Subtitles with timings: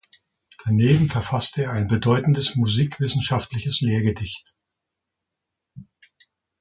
[0.65, 4.55] Daneben verfasste er ein bedeutendes musikwissenschaftliches Lehrgedicht.